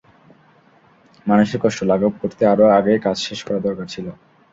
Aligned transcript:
মানুষের 1.25 1.59
কষ্ট 1.63 1.79
লাঘব 1.83 2.13
করতে 2.21 2.43
আরও 2.47 2.65
আগেই 2.77 2.99
কাজ 3.05 3.17
শেষ 3.27 3.39
করার 3.43 3.65
দরকার 3.67 3.87
ছিল। 3.93 4.07